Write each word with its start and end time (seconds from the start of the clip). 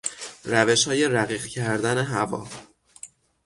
روشهای 0.43 1.07
رقیق 1.07 1.45
کردن 1.45 1.97
هوا 1.97 2.47